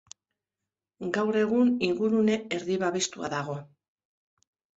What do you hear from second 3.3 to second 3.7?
dago.